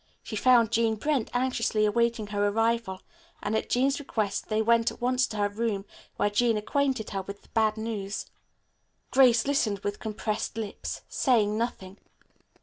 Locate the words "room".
5.47-5.85